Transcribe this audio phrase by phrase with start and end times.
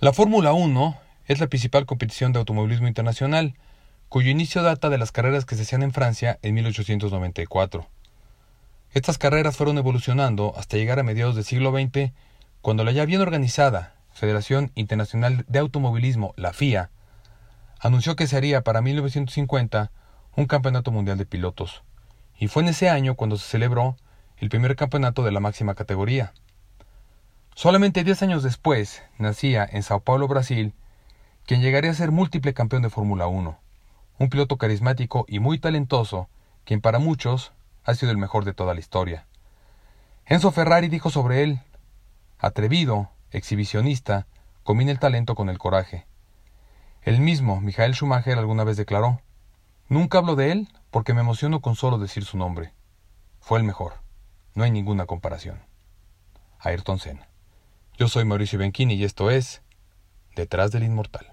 [0.00, 0.96] La Fórmula 1
[1.26, 3.56] es la principal competición de automovilismo internacional,
[4.08, 7.84] cuyo inicio data de las carreras que se hacían en Francia en 1894.
[8.92, 12.12] Estas carreras fueron evolucionando hasta llegar a mediados del siglo XX,
[12.60, 16.90] cuando la ya bien organizada Federación Internacional de Automovilismo, la FIA,
[17.80, 19.90] anunció que se haría para 1950
[20.36, 21.82] un campeonato mundial de pilotos,
[22.38, 23.96] y fue en ese año cuando se celebró
[24.36, 26.34] el primer campeonato de la máxima categoría.
[27.58, 30.74] Solamente diez años después nacía en Sao Paulo, Brasil,
[31.44, 33.58] quien llegaría a ser múltiple campeón de Fórmula 1,
[34.20, 36.28] un piloto carismático y muy talentoso,
[36.64, 37.52] quien para muchos
[37.82, 39.26] ha sido el mejor de toda la historia.
[40.24, 41.60] Enzo Ferrari dijo sobre él,
[42.38, 44.28] atrevido, exhibicionista,
[44.62, 46.06] combina el talento con el coraje.
[47.02, 49.20] El mismo Michael Schumacher alguna vez declaró,
[49.88, 52.72] Nunca hablo de él porque me emociono con solo decir su nombre.
[53.40, 53.94] Fue el mejor.
[54.54, 55.60] No hay ninguna comparación.
[56.60, 57.27] Ayrton Senna.
[57.98, 59.60] Yo soy Mauricio Benchini y esto es
[60.36, 61.32] Detrás del Inmortal.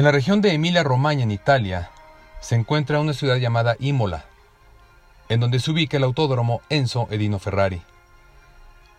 [0.00, 1.90] En la región de Emilia-Romagna, en Italia,
[2.40, 4.24] se encuentra una ciudad llamada Imola,
[5.28, 7.82] en donde se ubica el autódromo Enzo Edino Ferrari.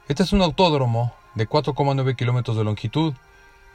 [0.07, 3.15] Este es un autódromo de 4,9 kilómetros de longitud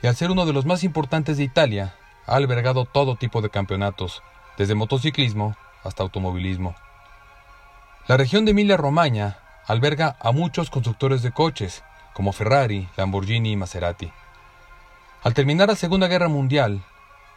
[0.02, 1.96] y al ser uno de los más importantes de Italia,
[2.28, 4.22] ha albergado todo tipo de campeonatos,
[4.56, 6.76] desde motociclismo hasta automovilismo.
[8.06, 11.82] La región de Emilia-Romagna alberga a muchos constructores de coches,
[12.14, 14.12] como Ferrari, Lamborghini y Maserati.
[15.24, 16.84] Al terminar la Segunda Guerra Mundial,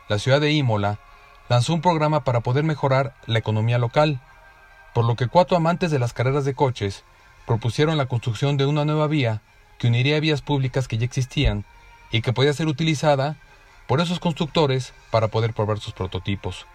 [0.10, 1.00] la ciudad de Imola
[1.48, 4.20] lanzó un programa para poder mejorar la economía local,
[4.94, 7.04] por lo que cuatro amantes de las carreras de coches
[7.46, 9.42] propusieron la construcción de una nueva vía
[9.78, 11.64] que uniría vías públicas que ya existían
[12.12, 13.38] y que podía ser utilizada
[13.88, 16.66] por esos constructores para poder probar sus prototipos.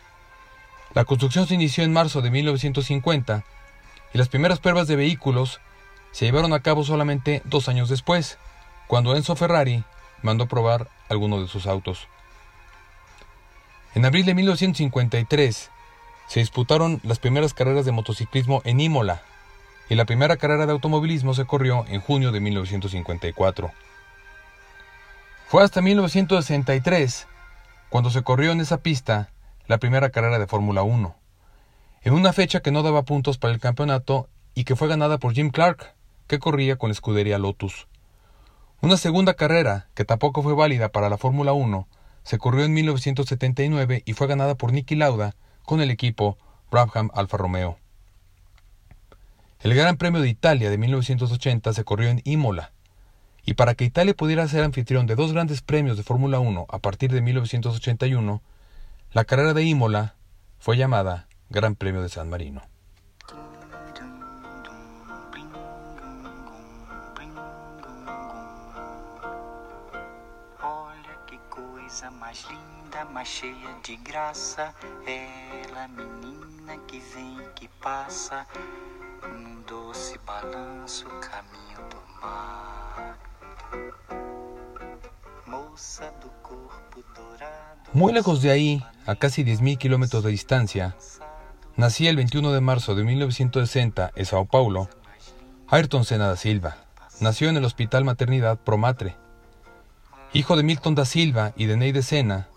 [0.95, 3.45] La construcción se inició en marzo de 1950
[4.13, 5.61] y las primeras pruebas de vehículos
[6.13, 8.39] se llevaron a cabo solamente dos años después,
[8.87, 9.83] cuando Enzo Ferrari
[10.23, 12.07] mandó probar algunos de sus autos.
[13.95, 15.71] En abril de 1953
[16.27, 19.23] se disputaron las primeras carreras de motociclismo en Imola
[19.89, 23.71] y la primera carrera de automovilismo se corrió en junio de 1954.
[25.47, 27.29] Fue hasta 1963
[27.89, 29.31] cuando se corrió en esa pista
[29.69, 31.15] la primera carrera de Fórmula 1,
[32.03, 35.35] en una fecha que no daba puntos para el campeonato y que fue ganada por
[35.35, 35.95] Jim Clark,
[36.27, 37.87] que corría con la escudería Lotus.
[38.81, 41.87] Una segunda carrera, que tampoco fue válida para la Fórmula 1,
[42.25, 46.39] se corrió en 1979 y fue ganada por Nicky Lauda con el equipo
[46.71, 47.79] Brabham Alfa Romeo.
[49.61, 52.73] El Gran Premio de Italia de 1980 se corrió en Imola,
[53.47, 56.79] y para que Italia pudiera ser anfitrión de dos grandes premios de Fórmula 1 a
[56.79, 58.43] partir de 1981,
[59.13, 60.17] la carrera de Imola
[60.59, 62.63] fue llamada Gran Premio de San Marino.
[72.43, 74.75] Linda, mais cheia de graça.
[75.07, 78.47] Ela, menina que vem e que passa,
[79.23, 83.19] num doce balanço, caminho do mar.
[85.47, 87.91] Moça do corpo dourado.
[87.93, 90.97] Muy lejos de ahí, a casi 10.000 kilómetros de distancia,
[91.77, 94.89] nací el 21 de marzo de 1960 en Sao Paulo,
[95.69, 96.77] Ayrton Senna da Silva.
[97.21, 99.17] Nació en el Hospital Maternidad Promatre,
[100.35, 102.49] Hijo de Milton da Silva y de Neide Sena,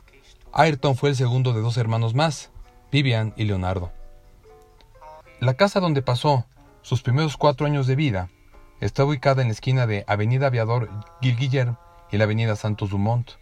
[0.51, 2.49] Ayrton fue el segundo de dos hermanos más,
[2.91, 3.91] Vivian y Leonardo.
[5.39, 6.47] La casa donde pasó
[6.81, 8.29] sus primeros cuatro años de vida
[8.81, 10.89] está ubicada en la esquina de Avenida Aviador
[11.21, 11.75] Gilguiller
[12.11, 13.33] y la Avenida Santos Dumont,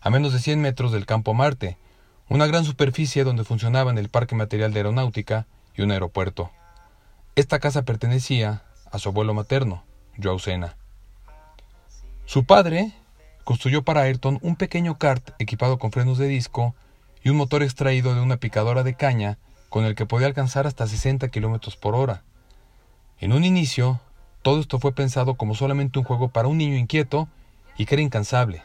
[0.00, 1.76] a menos de 100 metros del Campo Marte,
[2.28, 6.52] una gran superficie donde funcionaban el Parque Material de Aeronáutica y un aeropuerto.
[7.34, 8.62] Esta casa pertenecía
[8.92, 9.82] a su abuelo materno,
[10.22, 10.76] Joao Sena.
[12.24, 12.94] Su padre
[13.44, 16.74] construyó para Ayrton un pequeño kart equipado con frenos de disco
[17.22, 19.38] y un motor extraído de una picadora de caña
[19.68, 22.22] con el que podía alcanzar hasta 60 kilómetros por hora.
[23.18, 24.00] En un inicio,
[24.42, 27.28] todo esto fue pensado como solamente un juego para un niño inquieto
[27.76, 28.62] y que era incansable.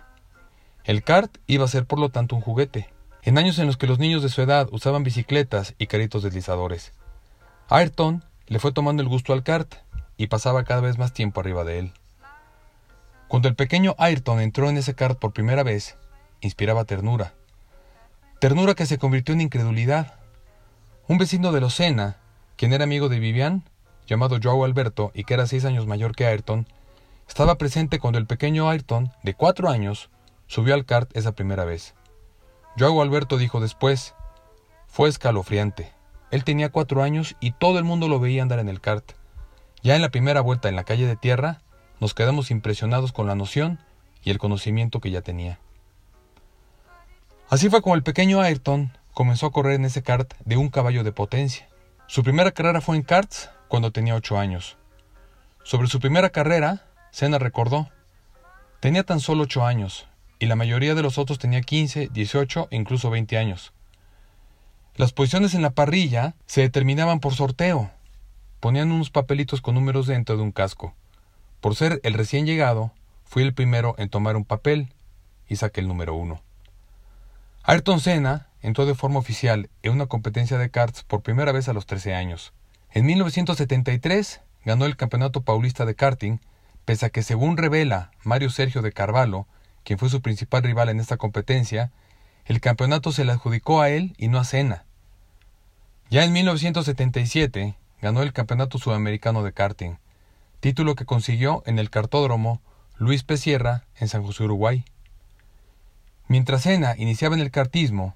[0.83, 2.89] El kart iba a ser por lo tanto un juguete,
[3.23, 6.93] en años en los que los niños de su edad usaban bicicletas y carritos deslizadores.
[7.69, 9.75] Ayrton le fue tomando el gusto al kart
[10.17, 11.93] y pasaba cada vez más tiempo arriba de él.
[13.29, 15.97] Cuando el pequeño Ayrton entró en ese kart por primera vez,
[16.41, 17.35] inspiraba ternura.
[18.39, 20.15] Ternura que se convirtió en incredulidad.
[21.07, 22.17] Un vecino de Locena,
[22.55, 23.69] quien era amigo de Vivian,
[24.07, 26.65] llamado Joao Alberto y que era seis años mayor que Ayrton,
[27.27, 30.09] estaba presente cuando el pequeño Ayrton, de cuatro años,
[30.47, 31.93] subió al kart esa primera vez.
[32.79, 34.15] Joao Alberto dijo después,
[34.87, 35.93] fue escalofriante.
[36.31, 39.11] Él tenía cuatro años y todo el mundo lo veía andar en el kart.
[39.83, 41.61] Ya en la primera vuelta en la calle de tierra,
[41.99, 43.79] nos quedamos impresionados con la noción
[44.23, 45.59] y el conocimiento que ya tenía.
[47.49, 51.03] Así fue como el pequeño Ayrton comenzó a correr en ese kart de un caballo
[51.03, 51.67] de potencia.
[52.07, 54.77] Su primera carrera fue en karts cuando tenía ocho años.
[55.63, 57.89] Sobre su primera carrera, Senna recordó,
[58.79, 60.07] tenía tan solo ocho años,
[60.39, 63.73] y la mayoría de los otros tenía 15, 18 e incluso 20 años.
[64.95, 67.91] Las posiciones en la parrilla se determinaban por sorteo.
[68.59, 70.93] Ponían unos papelitos con números dentro de un casco.
[71.61, 72.91] Por ser el recién llegado,
[73.25, 74.94] fui el primero en tomar un papel
[75.47, 76.41] y saqué el número uno.
[77.63, 81.73] Ayrton Senna entró de forma oficial en una competencia de karts por primera vez a
[81.73, 82.53] los 13 años.
[82.91, 86.39] En 1973 ganó el Campeonato Paulista de Karting,
[86.85, 89.47] pese a que según revela Mario Sergio de Carvalho,
[89.83, 91.91] quien fue su principal rival en esta competencia,
[92.45, 94.85] el campeonato se le adjudicó a él y no a Senna.
[96.09, 100.00] Ya en 1977 ganó el Campeonato Sudamericano de Karting,
[100.59, 102.61] título que consiguió en el cartódromo
[102.97, 103.38] Luis P.
[103.38, 104.83] Sierra en San José, Uruguay.
[106.27, 108.15] Mientras Senna iniciaba en el kartismo,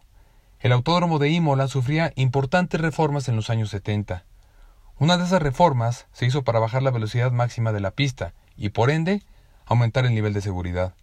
[0.59, 4.25] el autódromo de Imola sufría importantes reformas en los años 70.
[4.99, 8.69] Una de esas reformas se hizo para bajar la velocidad máxima de la pista y,
[8.69, 9.23] por ende,
[9.65, 10.95] aumentar el nivel de seguridad,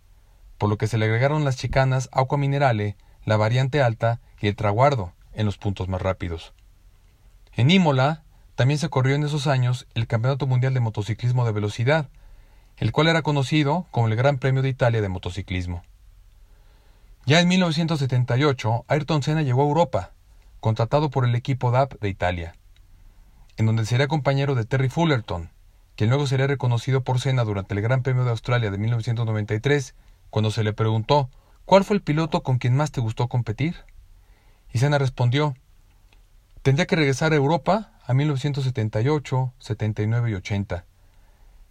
[0.58, 4.56] por lo que se le agregaron las chicanas Aqua Minerale, la variante alta y el
[4.56, 6.52] traguardo en los puntos más rápidos.
[7.54, 8.25] En Imola,
[8.55, 12.08] también se corrió en esos años el Campeonato Mundial de Motociclismo de Velocidad,
[12.76, 15.82] el cual era conocido como el Gran Premio de Italia de Motociclismo.
[17.26, 20.12] Ya en 1978, Ayrton Senna llegó a Europa,
[20.61, 22.55] contratado por el equipo DAP de Italia,
[23.56, 25.50] en donde sería compañero de Terry Fullerton,
[25.97, 29.94] quien luego sería reconocido por Senna durante el Gran Premio de Australia de 1993,
[30.31, 31.29] cuando se le preguntó
[31.70, 33.76] ¿Cuál fue el piloto con quien más te gustó competir?
[34.73, 35.55] Y Senna respondió
[36.62, 40.84] Tendría que regresar a Europa a 1978, 79 y 80.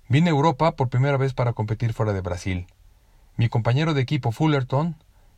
[0.08, 2.66] Vine a Europa por primera vez para competir fuera de Brasil.
[3.36, 4.96] Mi compañero de equipo Fullerton,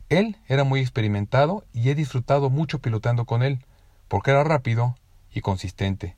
[0.08, 3.62] él era muy experimentado y he disfrutado mucho pilotando con él,
[4.08, 4.96] porque era rápido
[5.34, 6.16] y consistente.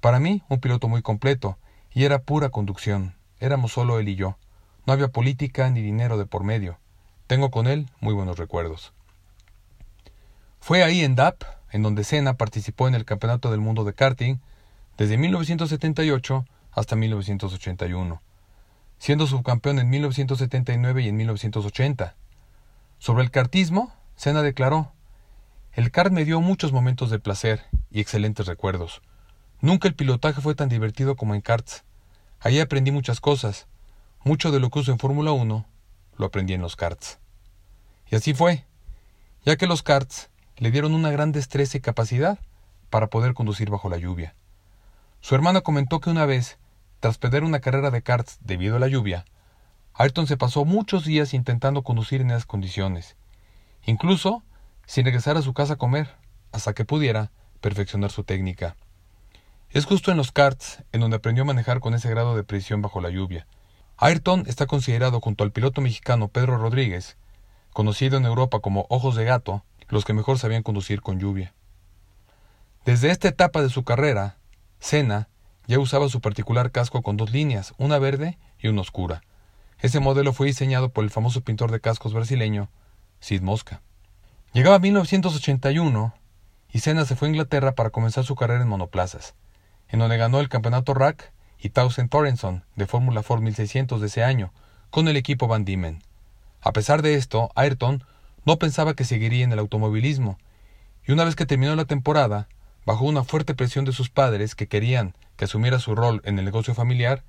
[0.00, 1.58] Para mí, un piloto muy completo,
[1.92, 3.16] y era pura conducción.
[3.40, 4.38] Éramos solo él y yo.
[4.86, 6.78] No había política ni dinero de por medio.
[7.26, 8.92] Tengo con él muy buenos recuerdos.
[10.60, 14.38] Fue ahí en DAP en donde Senna participó en el Campeonato del Mundo de Karting
[14.96, 18.22] desde 1978 hasta 1981,
[18.98, 22.14] siendo subcampeón en 1979 y en 1980.
[22.98, 24.92] Sobre el kartismo, Senna declaró,
[25.72, 29.02] el kart me dio muchos momentos de placer y excelentes recuerdos.
[29.60, 31.84] Nunca el pilotaje fue tan divertido como en karts.
[32.40, 33.66] Allí aprendí muchas cosas.
[34.24, 35.66] Mucho de lo que uso en Fórmula 1
[36.16, 37.18] lo aprendí en los karts.
[38.10, 38.64] Y así fue,
[39.44, 40.29] ya que los karts
[40.60, 42.38] le dieron una gran destreza y capacidad
[42.90, 44.34] para poder conducir bajo la lluvia.
[45.22, 46.58] Su hermana comentó que una vez,
[47.00, 49.24] tras perder una carrera de karts debido a la lluvia,
[49.94, 53.16] Ayrton se pasó muchos días intentando conducir en esas condiciones,
[53.86, 54.42] incluso
[54.86, 56.14] sin regresar a su casa a comer,
[56.52, 57.30] hasta que pudiera
[57.62, 58.76] perfeccionar su técnica.
[59.70, 62.82] Es justo en los karts en donde aprendió a manejar con ese grado de precisión
[62.82, 63.46] bajo la lluvia.
[63.96, 67.16] Ayrton está considerado junto al piloto mexicano Pedro Rodríguez,
[67.72, 71.52] conocido en Europa como Ojos de Gato, los que mejor sabían conducir con lluvia.
[72.84, 74.38] Desde esta etapa de su carrera,
[74.78, 75.28] Senna
[75.66, 79.22] ya usaba su particular casco con dos líneas, una verde y una oscura.
[79.80, 82.70] Ese modelo fue diseñado por el famoso pintor de cascos brasileño,
[83.20, 83.82] Sid Mosca.
[84.52, 86.14] Llegaba 1981
[86.72, 89.34] y Senna se fue a Inglaterra para comenzar su carrera en monoplazas,
[89.88, 94.24] en donde ganó el campeonato Rack y Towson Torrenson de Fórmula Ford 1600 de ese
[94.24, 94.52] año,
[94.90, 96.02] con el equipo Van Diemen.
[96.62, 98.04] A pesar de esto, Ayrton
[98.44, 100.38] no pensaba que seguiría en el automovilismo,
[101.06, 102.48] y una vez que terminó la temporada,
[102.86, 106.44] bajo una fuerte presión de sus padres que querían que asumiera su rol en el
[106.44, 107.24] negocio familiar,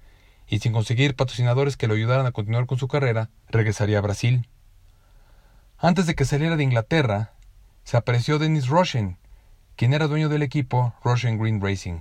[0.48, 4.50] y sin conseguir patrocinadores que lo ayudaran a continuar con su carrera, regresaría a Brasil.
[5.78, 7.32] Antes de que saliera de Inglaterra,
[7.86, 9.18] se apareció Dennis Roshen,
[9.76, 12.00] quien era dueño del equipo Roshen Green Racing,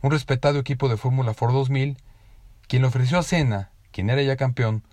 [0.00, 1.98] un respetado equipo de Fórmula Ford 2000,
[2.68, 4.84] quien le ofreció a Senna, quien era ya campeón,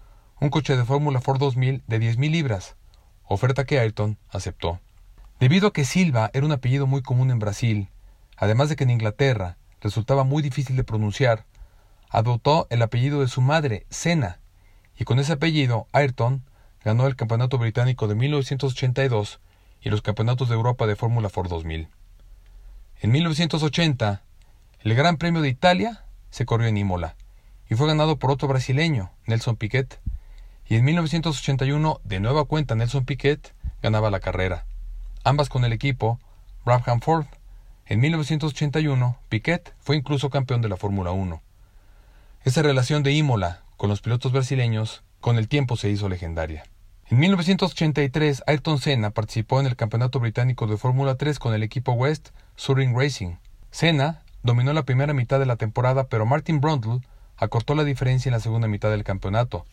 [0.42, 2.76] un coche de Fórmula Ford 2000 de 10.000 libras,
[3.28, 4.80] oferta que Ayrton aceptó.
[5.40, 7.90] Debido a que Silva era un apellido muy común en Brasil,
[8.38, 11.46] además de que en Inglaterra resultaba muy difícil de pronunciar,
[12.10, 14.40] adoptó el apellido de su madre, Senna,
[14.98, 16.44] y con ese apellido, Ayrton
[16.84, 19.40] ganó el Campeonato Británico de 1982
[19.82, 21.90] y los Campeonatos de Europa de Fórmula Ford 2000.
[23.02, 24.24] En 1980,
[24.80, 27.16] el Gran Premio de Italia se corrió en Imola
[27.70, 30.00] y fue ganado por otro brasileño, Nelson Piquet,
[30.68, 33.54] y en 1981, de nueva cuenta, Nelson Piquet
[33.84, 34.66] ganaba la carrera,
[35.24, 36.20] ambas con el equipo
[36.66, 37.26] Brabham Ford.
[37.86, 41.42] En 1981, Piquet fue incluso campeón de la Fórmula 1.
[42.44, 46.64] Esa relación de Imola con los pilotos brasileños con el tiempo se hizo legendaria.
[47.08, 51.92] En 1983, Ayrton Senna participó en el Campeonato Británico de Fórmula 3 con el equipo
[51.92, 53.36] West Surrey Racing.
[53.70, 57.02] Senna dominó la primera mitad de la temporada, pero Martin Brundle
[57.38, 59.68] acortó la diferencia en la segunda mitad del campeonato.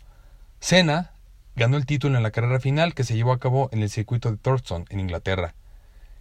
[0.62, 1.10] Senna
[1.56, 4.30] ganó el título en la carrera final que se llevó a cabo en el circuito
[4.30, 5.56] de Thurston, en Inglaterra.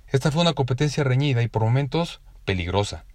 [0.08, 3.06] Esta fue una competencia reñida y por momentos peligrosa.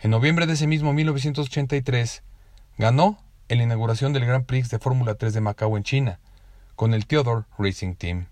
[0.00, 2.24] En noviembre de ese mismo 1983,
[2.78, 6.18] ganó en la inauguración del Grand Prix de Fórmula 3 de Macao en China,
[6.74, 8.26] con el Theodore Racing Team.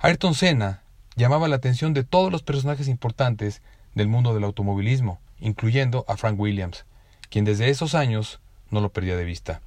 [0.00, 0.82] Ayrton Senna
[1.16, 3.62] llamaba la atención de todos los personajes importantes
[3.94, 6.84] del mundo del automovilismo, incluyendo a Frank Williams,
[7.30, 9.62] quien desde esos años no lo perdía de vista.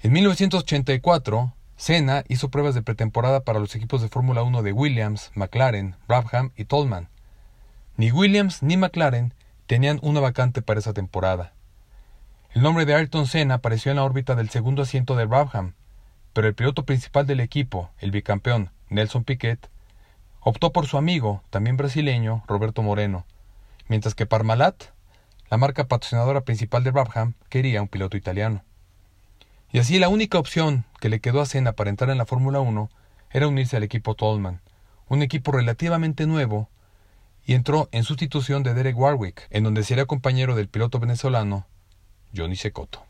[0.00, 5.32] En 1984, Senna hizo pruebas de pretemporada para los equipos de Fórmula 1 de Williams,
[5.34, 7.08] McLaren, Brabham y Tolman.
[7.96, 9.34] Ni Williams ni McLaren
[9.66, 11.52] tenían una vacante para esa temporada.
[12.54, 15.74] El nombre de Ayrton Senna apareció en la órbita del segundo asiento de Brabham,
[16.32, 19.68] pero el piloto principal del equipo, el bicampeón Nelson Piquet,
[20.38, 23.26] optó por su amigo, también brasileño, Roberto Moreno,
[23.88, 24.84] mientras que Parmalat
[25.50, 28.62] la marca patrocinadora principal de Brabham quería un piloto italiano.
[29.70, 32.60] Y así la única opción que le quedó a Senna para entrar en la Fórmula
[32.60, 32.88] 1
[33.30, 34.62] era unirse al equipo Tolman,
[35.08, 36.68] un equipo relativamente nuevo,
[37.44, 41.66] y entró en sustitución de Derek Warwick, en donde sería compañero del piloto venezolano
[42.36, 43.07] Johnny Secoto.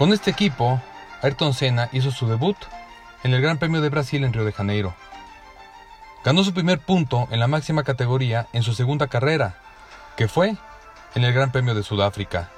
[0.00, 0.80] Con este equipo,
[1.20, 2.56] Ayrton Senna hizo su debut
[3.22, 4.94] en el Gran Premio de Brasil en Río de Janeiro.
[6.24, 9.56] Ganó su primer punto en la máxima categoría en su segunda carrera,
[10.16, 10.56] que fue
[11.14, 12.48] en el Gran Premio de Sudáfrica,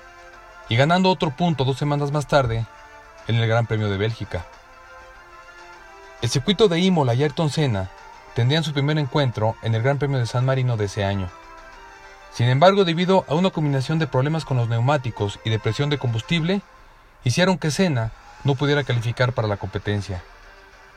[0.69, 2.65] y ganando otro punto dos semanas más tarde
[3.27, 4.47] en el Gran Premio de Bélgica.
[6.21, 7.91] El circuito de Imola y Ayrton Senna
[8.37, 11.29] tendrían su primer encuentro en el Gran Premio de San Marino de ese año.
[12.33, 15.99] Sin embargo, debido a una combinación de problemas con los neumáticos y de presión de
[15.99, 16.63] combustible,
[17.25, 18.13] hicieron que Senna
[18.45, 20.23] no pudiera calificar para la competencia.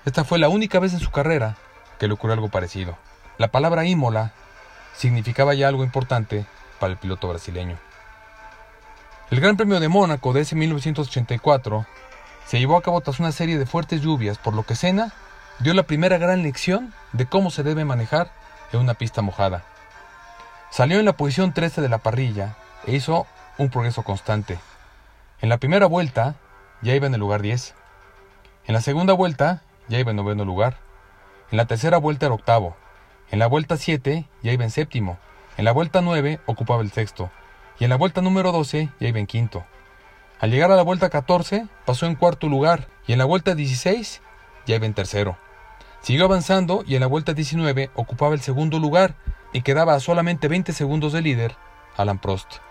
[0.05, 1.57] Esta fue la única vez en su carrera
[1.99, 2.97] que le ocurrió algo parecido.
[3.37, 4.33] La palabra Imola
[4.95, 6.45] significaba ya algo importante
[6.79, 7.77] para el piloto brasileño.
[9.31, 11.85] El Gran Premio de Mónaco de ese 1984
[12.45, 15.11] se llevó a cabo tras una serie de fuertes lluvias, por lo que Senna
[15.59, 18.31] dio la primera gran lección de cómo se debe manejar
[18.71, 19.63] en una pista mojada.
[20.69, 22.55] Salió en la posición 13 de la parrilla
[22.85, 23.25] e hizo
[23.57, 24.59] un progreso constante.
[25.41, 26.35] En la primera vuelta
[26.81, 27.75] ya iba en el lugar 10.
[28.67, 30.77] En la segunda vuelta ya iba en noveno lugar.
[31.51, 32.77] En la tercera vuelta era octavo.
[33.31, 35.17] En la vuelta 7 ya iba en séptimo.
[35.57, 37.31] En la vuelta 9 ocupaba el sexto.
[37.79, 39.65] Y en la vuelta número 12 ya iba en quinto.
[40.39, 44.21] Al llegar a la vuelta 14 pasó en cuarto lugar y en la vuelta 16
[44.65, 45.37] ya iba en tercero.
[46.01, 49.15] Siguió avanzando y en la vuelta 19 ocupaba el segundo lugar
[49.51, 51.55] y quedaba a solamente 20 segundos de líder
[51.97, 52.64] Alan Prost.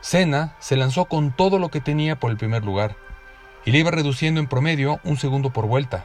[0.00, 2.96] Senna se lanzó con todo lo que tenía por el primer lugar,
[3.64, 6.04] y le iba reduciendo en promedio un segundo por vuelta.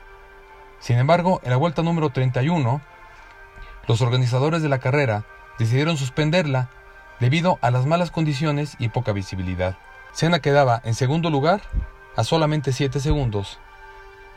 [0.80, 2.82] Sin embargo, en la vuelta número 31,
[3.88, 5.26] los organizadores de la carrera
[5.60, 6.70] decidieron suspenderla
[7.20, 9.78] debido a las malas condiciones y poca visibilidad.
[10.12, 11.62] Senna quedaba en segundo lugar
[12.16, 13.60] a solamente 7 segundos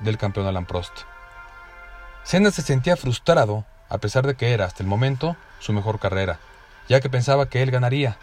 [0.00, 0.92] del campeón Alan Prost.
[2.22, 6.38] Senna se sentía frustrado a pesar de que era hasta el momento su mejor carrera,
[6.88, 8.18] ya que pensaba que él ganaría.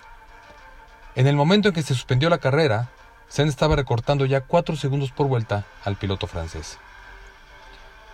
[1.15, 2.89] En el momento en que se suspendió la carrera,
[3.27, 6.79] Senna estaba recortando ya 4 segundos por vuelta al piloto francés.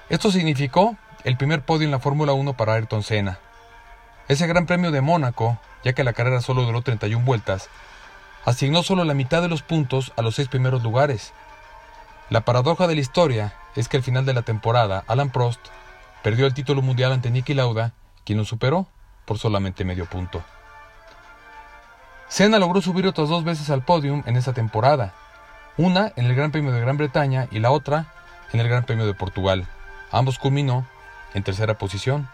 [0.09, 3.39] Esto significó el primer podio en la Fórmula 1 para Ayrton Senna.
[4.27, 7.69] Ese Gran Premio de Mónaco, ya que la carrera solo duró 31 vueltas,
[8.43, 11.33] asignó solo la mitad de los puntos a los seis primeros lugares.
[12.29, 15.61] La paradoja de la historia es que al final de la temporada, Alan Prost
[16.21, 17.93] perdió el título mundial ante Nicky Lauda,
[18.25, 18.87] quien lo superó
[19.25, 20.43] por solamente medio punto.
[22.29, 25.15] Senna logró subir otras dos veces al podium en esa temporada,
[25.77, 28.13] una en el Gran Premio de Gran Bretaña y la otra
[28.53, 29.67] en el Gran Premio de Portugal.
[30.11, 30.85] Ambos culminó
[31.33, 32.29] en tercera posición.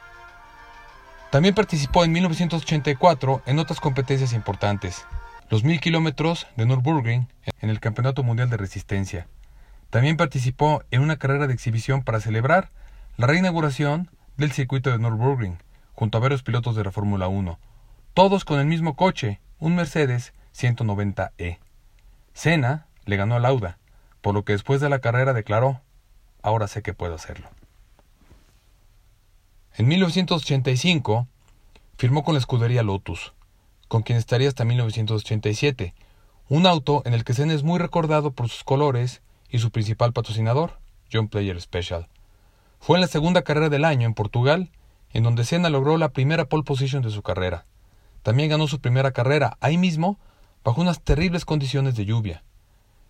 [1.32, 5.06] También participó en 1984 en otras competencias importantes,
[5.50, 7.30] los mil kilómetros de Nürburgring
[7.62, 9.28] en el Campeonato Mundial de Resistencia.
[9.92, 12.70] También participó en una carrera de exhibición para celebrar
[13.16, 15.58] la reinauguración del circuito de Nürburgring,
[15.94, 17.58] junto a varios pilotos de la Fórmula 1,
[18.14, 21.60] todos con el mismo coche, un Mercedes 190E.
[22.34, 23.78] Senna le ganó a Lauda,
[24.22, 25.82] por lo que después de la carrera declaró,
[26.42, 27.50] ahora sé que puedo hacerlo.
[29.78, 31.28] En 1985
[31.98, 33.34] firmó con la escudería Lotus,
[33.88, 35.94] con quien estaría hasta 1987,
[36.48, 40.14] un auto en el que Senna es muy recordado por sus colores y su principal
[40.14, 40.80] patrocinador,
[41.12, 42.08] John Player Special.
[42.80, 44.70] Fue en la segunda carrera del año en Portugal,
[45.12, 47.66] en donde Senna logró la primera pole position de su carrera.
[48.26, 50.18] También ganó su primera carrera ahí mismo,
[50.64, 52.44] bajo unas terribles condiciones de lluvia.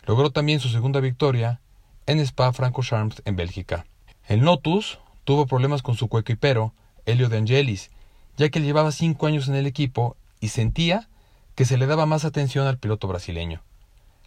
[0.04, 1.62] Logró también su segunda victoria
[2.06, 3.86] en Spa Francorchamps en Bélgica.
[4.28, 6.74] El Lotus tuvo problemas con su coequipero,
[7.06, 7.92] Helio de Angelis,
[8.36, 11.08] ya que llevaba cinco años en el equipo y sentía
[11.56, 13.64] que se le daba más atención al piloto brasileño.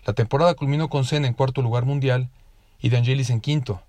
[0.07, 2.31] La temporada culminó con Senna en cuarto lugar mundial
[2.81, 3.83] y de Angelis en quinto,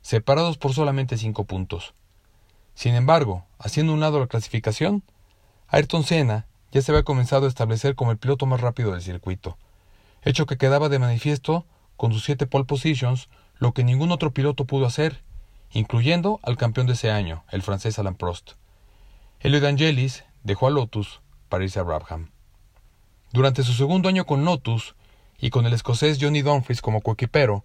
[0.00, 1.92] separados por solamente cinco puntos.
[2.72, 5.02] Sin embargo, haciendo un lado la clasificación,
[5.70, 9.58] Ayrton Senna ya se había comenzado a establecer como el piloto más rápido del circuito,
[10.22, 13.28] hecho que quedaba de manifiesto con sus siete pole positions,
[13.58, 15.22] lo que ningún otro piloto pudo hacer,
[15.72, 18.52] incluyendo al campeón de ese año, el francés Alain Prost.
[19.40, 22.30] Elio de Angelis dejó a Lotus para irse a Brabham.
[23.32, 24.94] Durante su segundo año con Lotus
[25.38, 27.62] y con el escocés Johnny Dumfries como coequipero,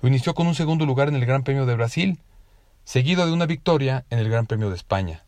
[0.00, 2.20] lo inició con un segundo lugar en el Gran Premio de Brasil,
[2.84, 5.24] seguido de una victoria en el Gran Premio de España,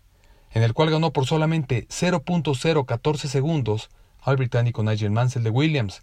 [0.54, 6.02] en el cual ganó por solamente 0.014 segundos al británico Nigel Mansell de Williams,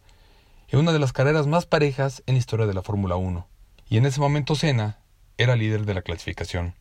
[0.69, 3.47] en una de las carreras más parejas en la historia de la Fórmula 1.
[3.89, 4.99] Y en ese momento Senna
[5.37, 6.75] era líder de la clasificación.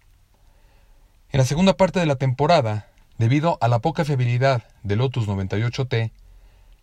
[1.31, 6.13] En la segunda parte de la temporada, debido a la poca fiabilidad del Lotus 98T,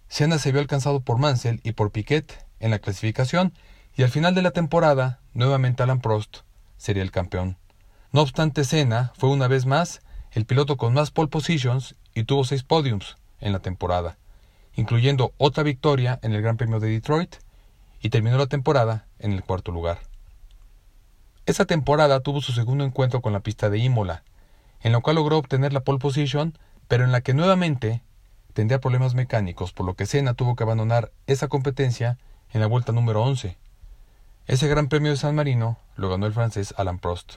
[0.07, 3.53] Senna se vio alcanzado por Mansell y por Piquet en la clasificación
[3.97, 6.39] y al final de la temporada, nuevamente Alan Prost
[6.77, 7.57] sería el campeón.
[8.11, 10.01] No obstante, Senna fue una vez más
[10.35, 14.17] el piloto con más pole positions y tuvo seis podiums en la temporada,
[14.75, 17.37] incluyendo otra victoria en el Gran Premio de Detroit
[18.01, 19.99] y terminó la temporada en el cuarto lugar.
[21.45, 24.23] Esa temporada tuvo su segundo encuentro con la pista de Imola,
[24.81, 26.57] en la cual logró obtener la pole position,
[26.89, 28.01] pero en la que nuevamente
[28.51, 32.17] tendría problemas mecánicos, por lo que Senna tuvo que abandonar esa competencia
[32.51, 33.57] en la vuelta número 11.
[34.47, 37.35] Ese Gran Premio de San Marino lo ganó el francés Alain Prost.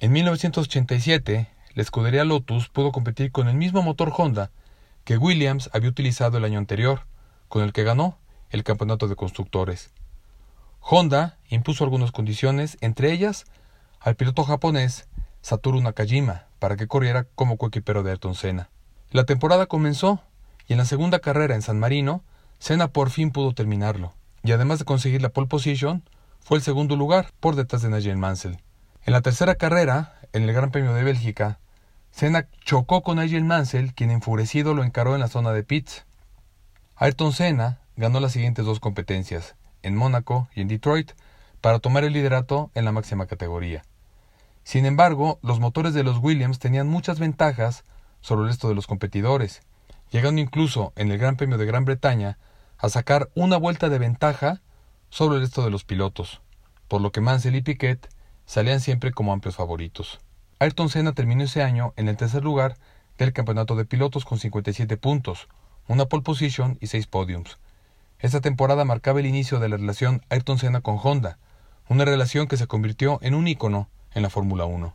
[0.00, 4.50] En 1987, la escudería Lotus pudo competir con el mismo motor Honda
[5.04, 7.02] que Williams había utilizado el año anterior,
[7.48, 8.16] con el que ganó
[8.48, 9.92] el campeonato de constructores.
[10.80, 13.44] Honda impuso algunas condiciones, entre ellas
[14.00, 15.06] al piloto japonés
[15.42, 18.70] Satoru Nakajima para que corriera como coequipero de Ayrton Senna.
[19.10, 20.22] La temporada comenzó
[20.66, 22.24] y en la segunda carrera en San Marino,
[22.58, 26.02] Senna por fin pudo terminarlo, y además de conseguir la pole position,
[26.40, 28.62] fue el segundo lugar por detrás de Nigel Mansell.
[29.04, 31.60] En la tercera carrera, en el Gran Premio de Bélgica,
[32.16, 36.06] Senna chocó con Nigel Mansell, quien enfurecido lo encaró en la zona de pits.
[36.94, 41.12] Ayrton Senna ganó las siguientes dos competencias, en Mónaco y en Detroit
[41.60, 43.82] para tomar el liderato en la máxima categoría.
[44.64, 47.84] Sin embargo, los motores de los Williams tenían muchas ventajas
[48.22, 49.60] sobre el resto de los competidores,
[50.10, 52.38] llegando incluso en el Gran Premio de Gran Bretaña
[52.78, 54.62] a sacar una vuelta de ventaja
[55.10, 56.40] sobre el resto de los pilotos,
[56.88, 58.08] por lo que Mansell y Piquet
[58.46, 60.18] salían siempre como amplios favoritos.
[60.58, 62.76] Ayrton Senna terminó ese año en el tercer lugar
[63.18, 65.48] del campeonato de pilotos con 57 puntos,
[65.88, 67.58] una pole position y seis podiums,
[68.18, 71.38] esta temporada marcaba el inicio de la relación Ayrton Senna con Honda,
[71.88, 74.94] una relación que se convirtió en un ícono en la Fórmula 1.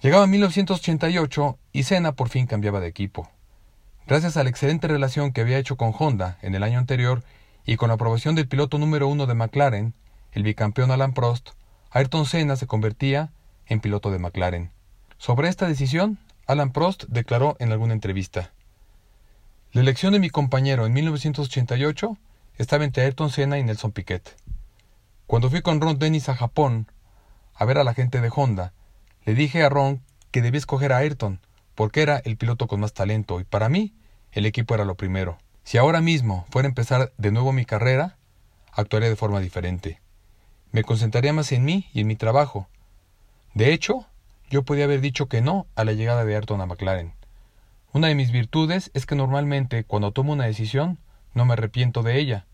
[0.00, 3.30] Llegaba 1988 y Senna por fin cambiaba de equipo.
[4.06, 7.22] Gracias a la excelente relación que había hecho con Honda en el año anterior
[7.66, 9.92] y con la aprobación del piloto número uno de McLaren,
[10.32, 11.50] el bicampeón Alan Prost,
[11.90, 13.32] Ayrton Senna se convertía
[13.66, 14.70] en piloto de McLaren.
[15.18, 18.52] Sobre esta decisión, Alan Prost declaró en alguna entrevista:
[19.72, 22.16] La elección de mi compañero en 1988
[22.58, 24.36] estaba entre Ayrton Senna y Nelson Piquet.
[25.26, 26.90] Cuando fui con Ron Dennis a Japón
[27.54, 28.72] a ver a la gente de Honda,
[29.24, 31.40] le dije a Ron que debía escoger a Ayrton,
[31.74, 33.94] porque era el piloto con más talento y para mí
[34.32, 35.38] el equipo era lo primero.
[35.64, 38.18] Si ahora mismo fuera a empezar de nuevo mi carrera,
[38.72, 40.00] actuaría de forma diferente.
[40.70, 42.68] Me concentraría más en mí y en mi trabajo.
[43.56, 44.04] De hecho,
[44.50, 47.14] yo podía haber dicho que no a la llegada de Ayrton a McLaren.
[47.94, 50.98] Una de mis virtudes es que normalmente cuando tomo una decisión
[51.32, 52.44] no me arrepiento de ella,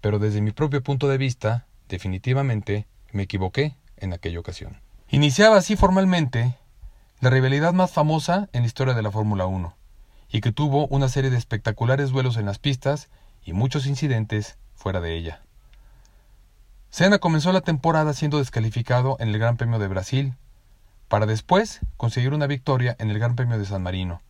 [0.00, 4.80] pero desde mi propio punto de vista, definitivamente, me equivoqué en aquella ocasión.
[5.10, 6.54] Iniciaba así formalmente
[7.18, 9.74] la rivalidad más famosa en la historia de la Fórmula 1,
[10.30, 13.08] y que tuvo una serie de espectaculares duelos en las pistas
[13.44, 15.42] y muchos incidentes fuera de ella.
[16.96, 20.32] Senna comenzó la temporada siendo descalificado en el Gran Premio de Brasil,
[21.08, 24.22] para después conseguir una victoria en el Gran Premio de San Marino.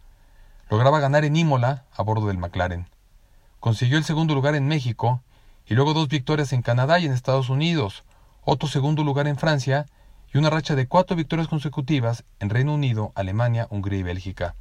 [0.69, 2.89] Lograba ganar en Imola a bordo del McLaren.
[3.61, 5.23] Consiguió el segundo lugar en México
[5.65, 8.03] y luego dos victorias en Canadá y en Estados Unidos,
[8.43, 9.87] otro segundo lugar en Francia
[10.35, 14.57] y una racha de cuatro victorias consecutivas en Reino Unido, Alemania, Hungría y Bélgica.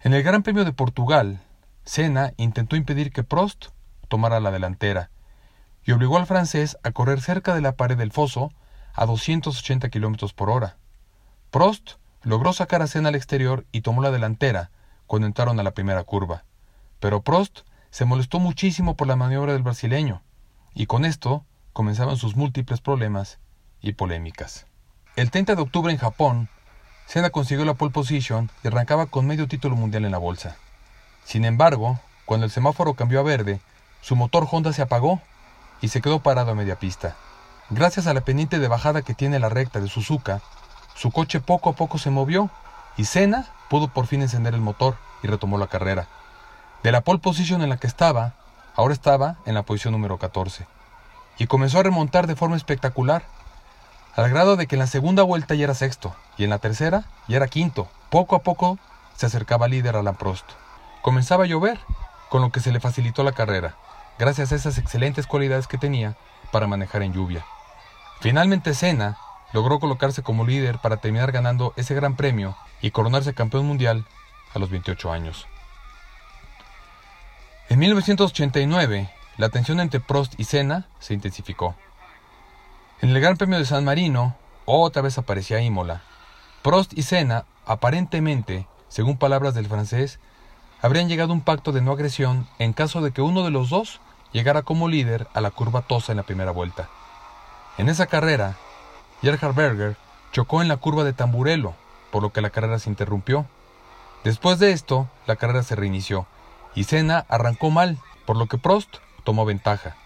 [0.00, 1.42] En el Gran Premio de Portugal,
[1.84, 3.66] Senna intentó impedir que Prost
[4.08, 5.11] tomara la delantera
[5.84, 8.52] y obligó al francés a correr cerca de la pared del foso
[8.94, 10.76] a 280 km por hora.
[11.50, 11.92] Prost
[12.22, 14.70] logró sacar a Senna al exterior y tomó la delantera
[15.06, 16.44] cuando entraron a la primera curva,
[17.00, 20.22] pero Prost se molestó muchísimo por la maniobra del brasileño,
[20.72, 23.38] y con esto comenzaban sus múltiples problemas
[23.80, 24.66] y polémicas.
[25.16, 26.48] El 30 de octubre en Japón,
[27.06, 30.56] Senna consiguió la pole position y arrancaba con medio título mundial en la bolsa.
[31.24, 33.60] Sin embargo, cuando el semáforo cambió a verde,
[34.00, 35.20] su motor Honda se apagó
[35.82, 37.16] y se quedó parado a media pista.
[37.68, 40.40] Gracias a la pendiente de bajada que tiene la recta de Suzuka,
[40.94, 42.48] su coche poco a poco se movió
[42.96, 46.06] y Senna pudo por fin encender el motor y retomó la carrera.
[46.82, 48.34] De la pole position en la que estaba,
[48.76, 50.66] ahora estaba en la posición número 14
[51.38, 53.24] y comenzó a remontar de forma espectacular,
[54.14, 57.04] al grado de que en la segunda vuelta ya era sexto y en la tercera
[57.28, 57.88] ya era quinto.
[58.10, 58.78] Poco a poco
[59.16, 60.44] se acercaba líder Alan Prost.
[61.00, 61.80] Comenzaba a llover,
[62.28, 63.74] con lo que se le facilitó la carrera,
[64.22, 66.16] gracias a esas excelentes cualidades que tenía
[66.52, 67.44] para manejar en lluvia.
[68.20, 69.18] Finalmente Senna
[69.52, 74.06] logró colocarse como líder para terminar ganando ese gran premio y coronarse campeón mundial
[74.54, 75.48] a los 28 años.
[77.68, 81.74] En 1989, la tensión entre Prost y Senna se intensificó.
[83.00, 86.02] En el Gran Premio de San Marino, otra vez aparecía Imola.
[86.62, 90.20] Prost y Senna, aparentemente, según palabras del francés,
[90.80, 93.68] habrían llegado a un pacto de no agresión en caso de que uno de los
[93.68, 94.00] dos
[94.32, 96.88] llegara como líder a la curva Tosa en la primera vuelta.
[97.78, 98.56] En esa carrera,
[99.22, 99.96] Gerhard Berger
[100.32, 101.74] chocó en la curva de Tamburello,
[102.10, 103.46] por lo que la carrera se interrumpió.
[104.24, 106.26] Después de esto, la carrera se reinició
[106.74, 109.96] y Senna arrancó mal, por lo que Prost tomó ventaja.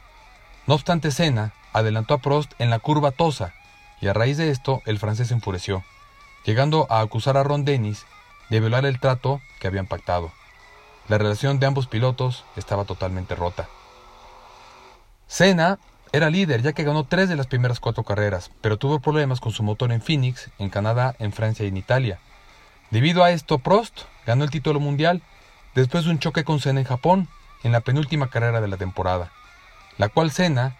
[0.67, 3.55] No obstante, Senna adelantó a Prost en la curva Tosa,
[4.01, 5.85] y a raíz de esto el francés se enfureció,
[6.45, 8.05] llegando a acusar a Ron Dennis
[8.51, 10.33] de violar el trato que habían pactado.
[11.09, 13.69] La relación de ambos pilotos estaba totalmente rota.
[15.27, 15.79] Senna
[16.13, 19.53] era líder ya que ganó tres de las primeras cuatro carreras, pero tuvo problemas con
[19.53, 22.19] su motor en Phoenix, en Canadá, en Francia y en Italia.
[22.91, 25.23] Debido a esto, Prost ganó el título mundial
[25.75, 27.29] después de un choque con Senna en Japón,
[27.65, 29.33] en la penúltima carrera de la temporada,
[29.99, 30.77] la cual Senna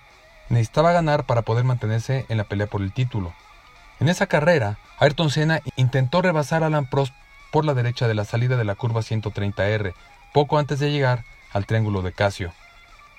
[0.49, 3.35] necesitaba ganar para poder mantenerse en la pelea por el título.
[3.99, 7.13] En esa carrera, Ayrton Senna intentó rebasar a Alan Prost
[7.51, 9.95] por la derecha de la salida de la curva 130R,
[10.33, 12.53] poco antes de llegar al triángulo de Casio.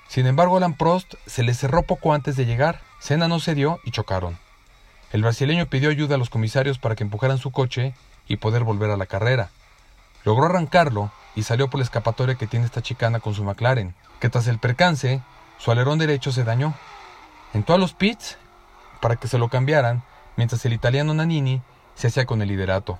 [0.08, 3.92] Sin embargo, Alan Prost se le cerró poco antes de llegar, Senna no cedió y
[3.92, 4.38] chocaron.
[5.12, 7.94] El brasileño pidió ayuda a los comisarios para que empujaran su coche
[8.28, 9.50] y poder volver a la carrera.
[10.24, 14.30] Logró arrancarlo y salió por la escapatoria que tiene esta chicana con su McLaren, que
[14.30, 15.22] tras el percance,
[15.58, 16.74] su alerón derecho se dañó.
[17.54, 18.38] Entró a los pits
[19.00, 20.04] para que se lo cambiaran,
[20.36, 21.62] mientras el italiano Nanini
[21.96, 23.00] se hacía con el liderato.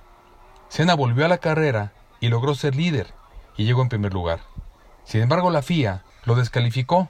[0.68, 3.12] Senna volvió a la carrera y logró ser líder,
[3.56, 4.40] y llegó en primer lugar.
[5.04, 7.08] Sin embargo, la FIA lo descalificó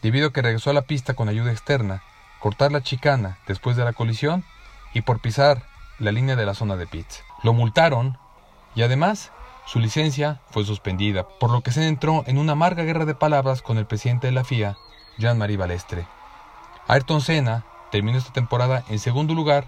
[0.00, 2.04] debido a que regresó a la pista con ayuda externa,
[2.38, 4.44] cortar la chicana después de la colisión
[4.94, 5.64] y por pisar
[5.98, 7.24] la línea de la zona de pits.
[7.42, 8.16] Lo multaron
[8.76, 9.32] y además
[9.66, 13.60] su licencia fue suspendida, por lo que se entró en una amarga guerra de palabras
[13.60, 14.76] con el presidente de la FIA,
[15.18, 16.06] Jean-Marie Balestre.
[16.86, 19.66] Ayrton Senna terminó esta temporada en segundo lugar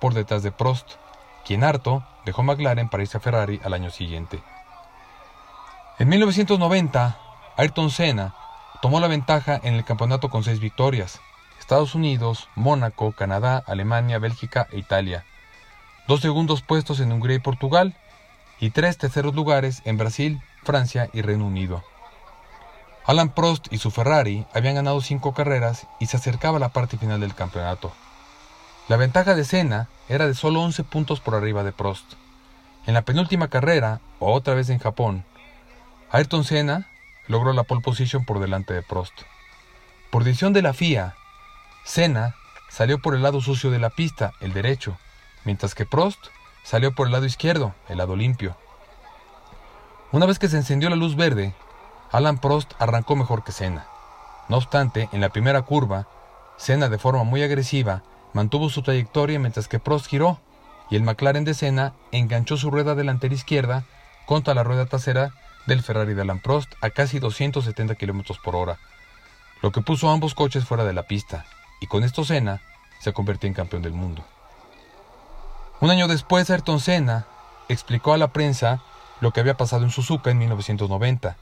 [0.00, 0.92] por detrás de Prost,
[1.44, 4.42] quien harto dejó McLaren para irse a Ferrari al año siguiente.
[5.98, 7.18] En 1990,
[7.58, 8.37] Ayrton Senna
[8.80, 11.20] tomó la ventaja en el campeonato con seis victorias.
[11.58, 15.24] Estados Unidos, Mónaco, Canadá, Alemania, Bélgica e Italia.
[16.06, 17.94] Dos segundos puestos en Hungría y Portugal
[18.60, 21.82] y tres terceros lugares en Brasil, Francia y Reino Unido.
[23.04, 26.98] Alan Prost y su Ferrari habían ganado cinco carreras y se acercaba a la parte
[26.98, 27.92] final del campeonato.
[28.88, 32.14] La ventaja de Senna era de solo 11 puntos por arriba de Prost.
[32.86, 35.24] En la penúltima carrera, otra vez en Japón,
[36.10, 36.86] Ayrton Senna
[37.28, 39.22] logró la pole position por delante de Prost.
[40.10, 41.14] Por decisión de la FIA,
[41.84, 42.34] Senna
[42.68, 44.98] salió por el lado sucio de la pista, el derecho,
[45.44, 46.18] mientras que Prost
[46.64, 48.56] salió por el lado izquierdo, el lado limpio.
[50.10, 51.54] Una vez que se encendió la luz verde,
[52.10, 53.86] Alan Prost arrancó mejor que Senna.
[54.48, 56.08] No obstante, en la primera curva,
[56.56, 60.40] Senna de forma muy agresiva mantuvo su trayectoria mientras que Prost giró
[60.90, 63.84] y el McLaren de Senna enganchó su rueda delantera izquierda
[64.26, 65.32] contra la rueda trasera
[65.68, 68.78] del Ferrari de Alan Prost a casi 270 km por hora,
[69.62, 71.44] lo que puso ambos coches fuera de la pista,
[71.80, 72.60] y con esto Senna
[72.98, 74.24] se convirtió en campeón del mundo.
[75.80, 77.26] Un año después, Ayrton Senna
[77.68, 78.82] explicó a la prensa
[79.20, 81.36] lo que había pasado en Suzuka en 1990,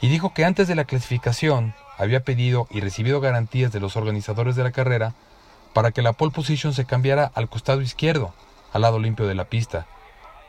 [0.00, 4.54] y dijo que antes de la clasificación había pedido y recibido garantías de los organizadores
[4.54, 5.14] de la carrera
[5.72, 8.34] para que la pole position se cambiara al costado izquierdo,
[8.72, 9.86] al lado limpio de la pista,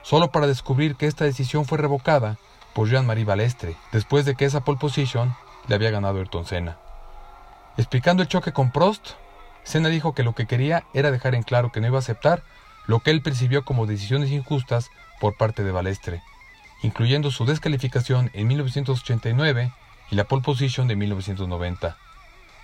[0.04, 2.38] solo para descubrir que esta decisión fue revocada
[2.78, 5.36] por Jean-Marie Balestre, después de que esa pole position
[5.68, 6.78] le había ganado Ayrton Senna.
[7.76, 9.14] Explicando el choque con Prost,
[9.64, 12.44] Senna dijo que lo que quería era dejar en claro que no iba a aceptar
[12.86, 16.22] lo que él percibió como decisiones injustas por parte de Balestre,
[16.84, 19.72] incluyendo su descalificación en 1989
[20.12, 21.98] y la pole position de 1990.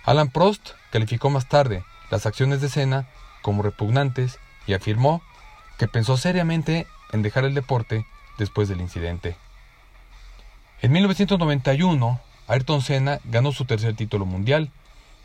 [0.04, 3.08] Alan Prost calificó más tarde las acciones de Senna
[3.42, 5.22] como repugnantes y afirmó
[5.76, 8.06] que pensó seriamente en dejar el deporte
[8.38, 9.36] después del incidente.
[10.82, 14.70] En 1991, Ayrton Senna ganó su tercer título mundial,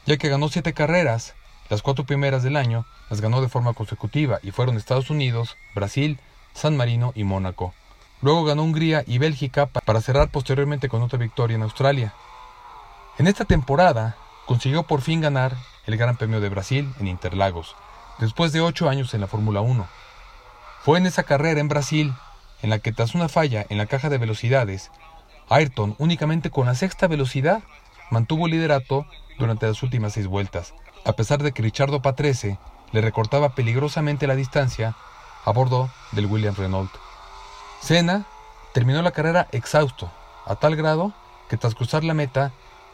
[0.06, 1.36] ya que ganó siete carreras,
[1.70, 6.20] las cuatro primeras del año las ganó de forma consecutiva y fueron Estados Unidos, Brasil,
[6.54, 7.74] San Marino y Mónaco.
[8.22, 12.14] Luego ganó Hungría y Bélgica para cerrar posteriormente con otra victoria en Australia.
[13.18, 17.76] En esta temporada consiguió por fin ganar el Gran Premio de Brasil en Interlagos,
[18.20, 19.88] después de ocho años en la Fórmula 1.
[20.82, 22.14] Fue en esa carrera en Brasil
[22.62, 24.92] en la que tras una falla en la caja de velocidades,
[25.50, 27.64] Ayrton únicamente con la sexta velocidad
[28.12, 29.06] mantuvo el liderato
[29.38, 30.74] durante las últimas seis vueltas,
[31.06, 32.60] a pesar de que Richardo Patrese
[32.92, 34.96] le recortaba peligrosamente la distancia
[35.46, 36.92] a bordo del Williams Renault.
[37.82, 38.26] Senna
[38.74, 40.12] terminó la carrera exhausto,
[40.46, 41.14] a tal grado
[41.50, 42.52] que tras cruzar la meta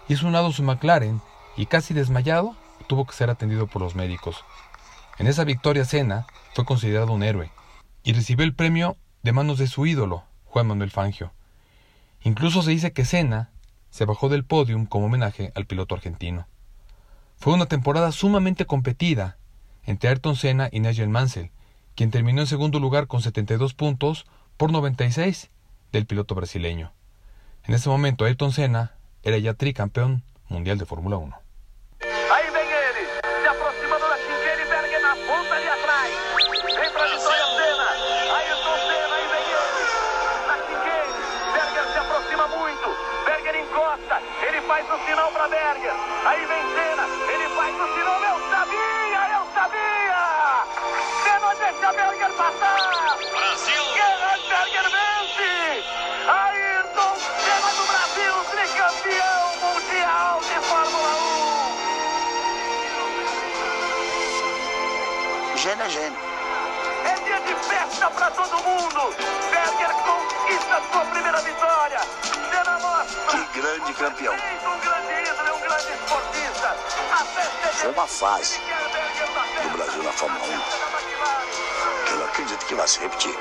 [0.07, 1.21] hizo un lado su McLaren
[1.57, 2.55] y casi desmayado
[2.87, 4.43] tuvo que ser atendido por los médicos.
[5.17, 7.51] En esa victoria Senna fue considerado un héroe
[8.03, 11.31] y recibió el premio de manos de su ídolo, Juan Manuel Fangio.
[12.25, 13.51] Incluso se dice que Senna
[13.91, 16.47] se bajó del podium como homenaje al piloto argentino.
[17.37, 19.37] Fue una temporada sumamente competida
[19.83, 21.51] entre Ayrton Senna y Nigel Mansell,
[21.93, 24.25] quien terminó en segundo lugar con 72 puntos
[24.57, 25.51] por 96
[25.91, 26.93] del piloto brasileño.
[27.63, 31.44] En ese momento Ayrton Senna era ya tricampeón mundial de Fórmula 1.
[44.95, 45.93] O sinal pra Berger.
[46.25, 48.23] Aí vem Senna, ele faz o sinal.
[48.23, 50.21] Eu sabia, eu sabia.
[51.23, 53.17] Senna deixa Berger passar.
[53.17, 53.83] Brasil!
[53.93, 55.83] Gerhard Berger vence.
[56.27, 61.11] Ayrton Senna do Brasil, tricampeão mundial de Fórmula
[65.53, 65.57] 1.
[65.57, 66.19] Gênio é gênio.
[67.03, 69.13] É dia de festa pra todo mundo.
[69.51, 71.99] Berger conquista sua primeira vitória.
[73.55, 74.33] Grande campeão.
[74.33, 74.39] É
[77.71, 78.59] Foi uma fase
[79.63, 81.47] do Brasil na Fórmula 1 da McLaren.
[82.05, 83.33] que eu não acredito que vai se repetir.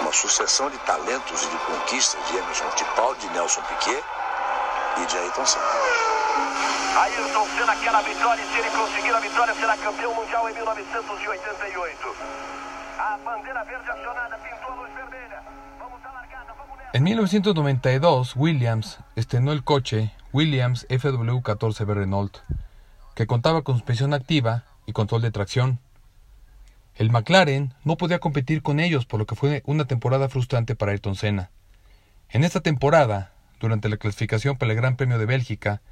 [0.00, 4.02] Uma sucessão de talentos e de conquistas de Emerson Fittipaldi, de Nelson Piquet
[4.96, 5.66] e de Ayrton Senna.
[6.98, 10.54] Ayrton Senna quer a vitória e se ele conseguir a vitória será campeão mundial em
[10.54, 12.16] 1988.
[12.98, 14.15] A bandeira verde acionada
[16.96, 22.38] En 1992, Williams estrenó el coche Williams FW14B Renault,
[23.14, 25.78] que contaba con suspensión activa y control de tracción.
[26.94, 30.92] El McLaren no podía competir con ellos, por lo que fue una temporada frustrante para
[30.92, 31.50] Ayrton Senna.
[32.30, 35.82] En esta temporada, durante la clasificación para el Gran Premio de Bélgica,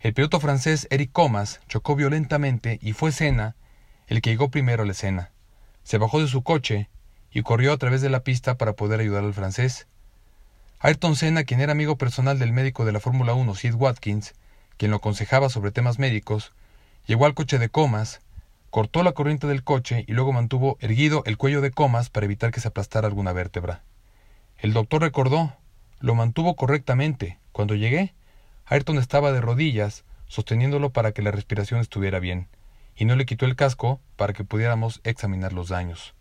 [0.00, 3.54] El piloto francés Eric Comas chocó violentamente y fue Senna
[4.08, 5.30] el que llegó primero a la escena.
[5.84, 6.90] Se bajó de su coche
[7.30, 9.86] y corrió a través de la pista para poder ayudar al francés.
[10.82, 14.32] Ayrton Senna, quien era amigo personal del médico de la Fórmula 1, Sid Watkins,
[14.78, 16.54] quien lo aconsejaba sobre temas médicos,
[17.06, 18.22] llegó al coche de Comas,
[18.70, 22.50] cortó la corriente del coche y luego mantuvo erguido el cuello de Comas para evitar
[22.50, 23.82] que se aplastara alguna vértebra.
[24.56, 25.52] El doctor recordó,
[25.98, 27.38] lo mantuvo correctamente.
[27.52, 28.14] Cuando llegué,
[28.64, 32.48] Ayrton estaba de rodillas, sosteniéndolo para que la respiración estuviera bien,
[32.96, 36.14] y no le quitó el casco para que pudiéramos examinar los daños.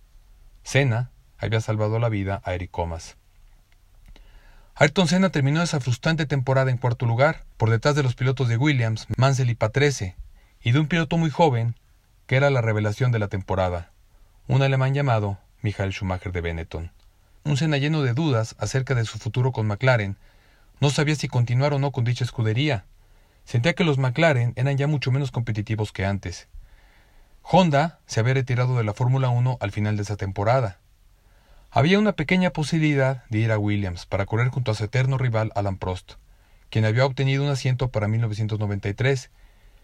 [0.64, 3.19] Senna había salvado la vida a Eric Comas.
[4.82, 8.56] Ayrton Senna terminó esa frustrante temporada en cuarto lugar, por detrás de los pilotos de
[8.56, 10.16] Williams, Mansell y Patrese,
[10.64, 11.76] y de un piloto muy joven,
[12.28, 13.92] que era la revelación de la temporada,
[14.48, 16.94] un alemán llamado Michael Schumacher de Benetton.
[17.44, 20.16] Un Senna lleno de dudas acerca de su futuro con McLaren,
[20.80, 22.86] no sabía si continuar o no con dicha escudería.
[23.44, 26.48] Sentía que los McLaren eran ya mucho menos competitivos que antes.
[27.44, 30.80] Honda se había retirado de la Fórmula 1 al final de esa temporada.
[31.72, 35.52] Había una pequeña posibilidad de ir a Williams para correr junto a su eterno rival
[35.54, 36.14] Alan Prost,
[36.72, 39.30] quien había obtenido un asiento para 1993.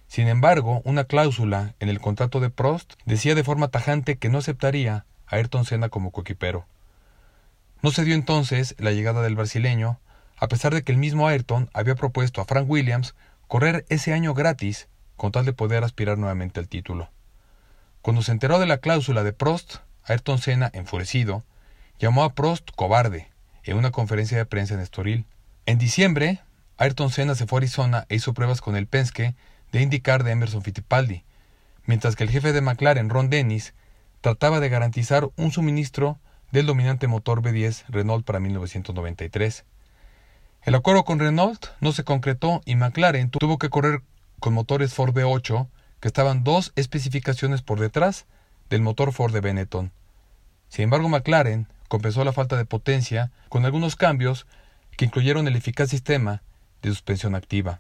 [0.08, 4.40] Sin embargo, una cláusula en el contrato de Prost decía de forma tajante que no
[4.40, 6.66] aceptaría a Ayrton Senna como coequipero.
[7.84, 10.00] No se dio entonces la llegada del brasileño,
[10.38, 13.14] a pesar de que el mismo Ayrton había propuesto a Frank Williams
[13.48, 17.12] correr ese año gratis con tal de poder aspirar nuevamente al título.
[18.02, 21.44] Cuando se enteró de la cláusula de Prost, Ayrton Senna, enfurecido,
[22.00, 23.30] llamó a Prost cobarde
[23.64, 25.26] en una conferencia de prensa en Estoril.
[25.66, 26.42] En diciembre,
[26.78, 29.36] Ayrton Senna se fue a Arizona e hizo pruebas con el Penske
[29.72, 31.24] de indicar de Emerson Fittipaldi,
[31.86, 33.74] mientras que el jefe de McLaren, Ron Dennis,
[34.22, 36.20] trataba de garantizar un suministro
[36.52, 39.66] del dominante motor B10 Renault para 1993.
[40.64, 44.02] El acuerdo con Renault no se concretó y McLaren tuvo que correr
[44.40, 45.68] con motores Ford V8
[46.00, 48.26] que estaban dos especificaciones por detrás
[48.70, 49.92] del motor Ford de Benetton.
[50.70, 54.48] Sin embargo, McLaren compensó la falta de potencia con algunos cambios
[54.98, 56.44] que incluyeron el eficaz sistema
[56.82, 57.80] de suspensión activa.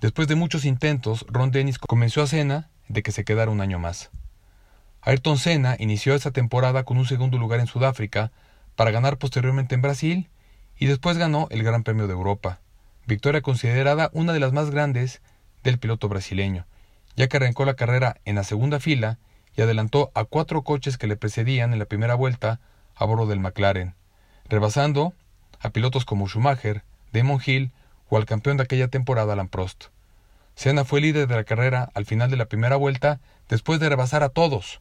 [0.00, 3.78] Después de muchos intentos, Ron Dennis convenció a Senna de que se quedara un año
[3.78, 4.08] más.
[5.02, 8.32] Ayrton Senna inició esa temporada con un segundo lugar en Sudáfrica
[8.74, 10.30] para ganar posteriormente en Brasil
[10.78, 12.60] y después ganó el Gran Premio de Europa,
[13.06, 15.20] victoria considerada una de las más grandes
[15.62, 16.64] del piloto brasileño,
[17.16, 19.18] ya que arrancó la carrera en la segunda fila
[19.54, 22.58] y adelantó a cuatro coches que le precedían en la primera vuelta
[23.02, 23.94] a bordo del McLaren,
[24.48, 25.12] rebasando
[25.60, 27.72] a pilotos como Schumacher, Damon Hill
[28.08, 29.86] o al campeón de aquella temporada Alan Prost.
[30.54, 34.22] Senna fue líder de la carrera al final de la primera vuelta después de rebasar
[34.22, 34.80] a todos,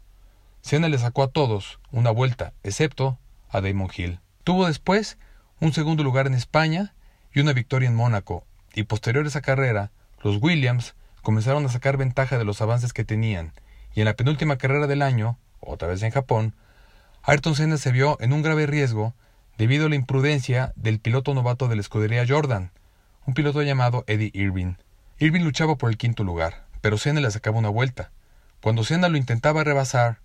[0.62, 3.18] Senna le sacó a todos una vuelta, excepto
[3.50, 4.20] a Damon Hill.
[4.44, 5.18] Tuvo después
[5.60, 6.94] un segundo lugar en España
[7.34, 9.92] y una victoria en Mónaco, y posterior a esa carrera,
[10.24, 13.54] los Williams comenzaron a sacar ventaja de los avances que tenían,
[13.94, 16.54] y en la penúltima carrera del año, otra vez en Japón,
[17.24, 19.14] Ayrton Senna se vio en un grave riesgo
[19.56, 22.72] debido a la imprudencia del piloto novato de la escudería Jordan,
[23.28, 24.74] un piloto llamado Eddie Irving.
[25.20, 28.10] Irving luchaba por el quinto lugar, pero Senna le sacaba una vuelta.
[28.60, 30.18] Cuando Senna lo intentaba rebasar,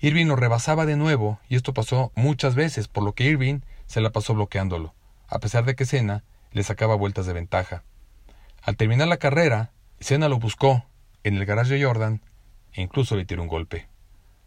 [0.00, 4.00] Irving lo rebasaba de nuevo, y esto pasó muchas veces, por lo que Irving se
[4.00, 4.94] la pasó bloqueándolo,
[5.28, 7.84] a pesar de que Senna le sacaba vueltas de ventaja.
[8.62, 10.84] Al terminar la carrera, Senna lo buscó
[11.22, 12.20] en el garaje de Jordan
[12.72, 13.86] e incluso le tiró un golpe.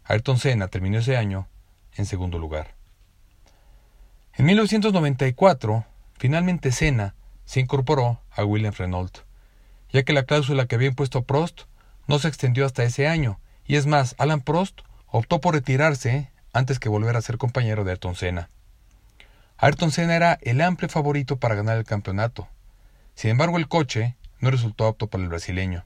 [0.04, 1.48] Ayrton Senna terminó ese año
[1.96, 2.74] en segundo lugar.
[4.34, 5.84] En 1994,
[6.18, 9.18] finalmente Senna se incorporó a William Renault,
[9.90, 11.62] ya que la cláusula que había impuesto Prost
[12.06, 16.78] no se extendió hasta ese año, y es más, Alan Prost optó por retirarse antes
[16.78, 18.50] que volver a ser compañero de Ayrton Senna.
[19.58, 22.48] Ayrton Senna era el amplio favorito para ganar el campeonato.
[23.14, 25.84] Sin embargo, el coche no resultó apto para el brasileño.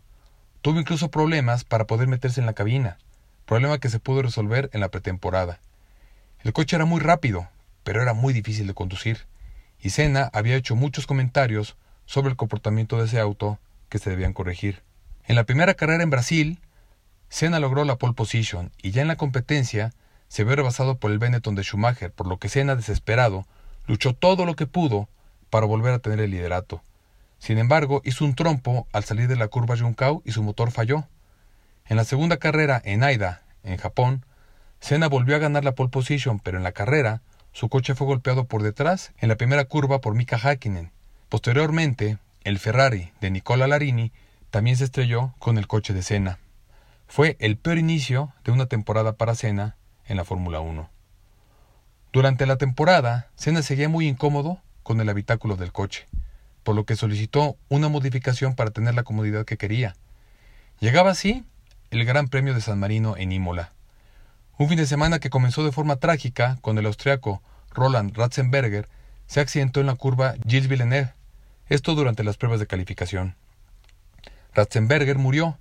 [0.61, 2.99] Tuvo incluso problemas para poder meterse en la cabina,
[3.47, 5.61] problema que se pudo resolver en la pretemporada.
[6.43, 7.49] El coche era muy rápido,
[7.85, 9.27] pero era muy difícil de conducir,
[9.79, 11.77] y Senna había hecho muchos comentarios
[12.07, 13.59] sobre el comportamiento de ese auto
[13.91, 14.83] que se debían corregir.
[15.25, 16.59] En la primera carrera en Brasil,
[17.29, 19.93] Senna logró la pole position y ya en la competencia
[20.29, 23.47] se vio rebasado por el Benetton de Schumacher, por lo que Senna, desesperado,
[23.87, 25.09] luchó todo lo que pudo
[25.51, 26.83] para volver a tener el liderato.
[27.39, 31.07] Sin embargo, hizo un trompo al salir de la curva Junkau y su motor falló.
[31.87, 34.25] En la segunda carrera en Aida, en Japón,
[34.81, 37.23] Senna volvió a ganar la pole position, pero en la carrera
[37.53, 40.91] su coche fue golpeado por detrás en la primera curva por Mika Hakkinen.
[41.29, 44.13] Posteriormente, el Ferrari de Nicola Larini
[44.51, 46.39] también se estrelló con el coche de Senna.
[47.07, 49.77] Fue el peor inicio de una temporada para Senna
[50.07, 50.89] en la Fórmula 1.
[52.13, 56.07] Durante la temporada, Senna seguía muy incómodo con el habitáculo del coche.
[56.63, 59.97] por lo que solicitó una modificación para tener la comodidad que quería.
[60.79, 61.45] Llegaba así
[61.91, 63.73] el Gran Premio de San Marino en Imola.
[64.61, 68.91] Un fin de semana que comenzó de forma trágica con el austriaco Roland Ratzenberger
[69.27, 71.15] se accidentó en la curva Gilles Villeneuve,
[71.71, 73.37] esto durante las pruebas de calificación.
[74.53, 75.57] Ratzenberger murió,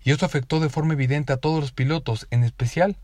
[0.00, 2.96] y esto afectó de forma evidente a todos los pilotos, en especial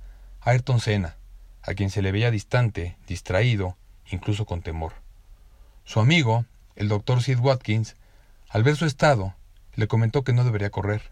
[0.43, 1.17] a Ayrton Senna,
[1.63, 3.77] a quien se le veía distante, distraído,
[4.13, 4.93] incluso con temor.
[5.83, 6.45] Su amigo,
[6.77, 7.97] el doctor Sid Watkins,
[8.49, 9.35] al ver su estado,
[9.75, 11.03] le comentó que no debería correr,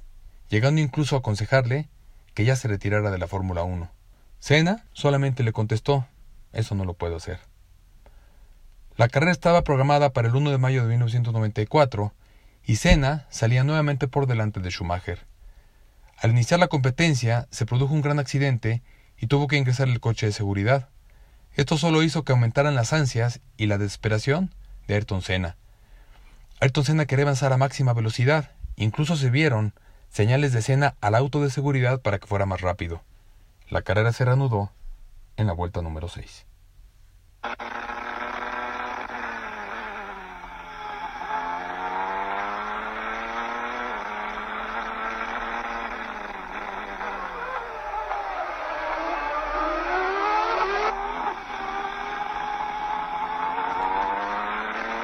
[0.51, 1.89] llegando incluso a aconsejarle
[2.33, 3.91] que ya se retirara de la Fórmula 1.
[4.41, 6.07] Senna solamente le contestó,
[6.53, 7.39] eso no lo puedo hacer.
[8.97, 12.13] La carrera estaba programada para el 1 de mayo de 1994
[12.65, 15.27] y Senna salía nuevamente por delante de Schumacher.
[16.19, 18.83] Al iniciar la competencia se produjo un gran accidente
[19.19, 20.89] y tuvo que ingresar el coche de seguridad.
[21.55, 24.55] Esto solo hizo que aumentaran las ansias y la desesperación
[24.87, 25.57] de Ayrton Senna.
[26.61, 29.75] Ayrton Senna quería avanzar a máxima velocidad, incluso se vieron
[30.09, 33.03] señales de Senna al auto de seguridad para que fuera más rápido.
[33.71, 34.73] La carrera se reanudó
[35.37, 36.45] en la vuelta número 6.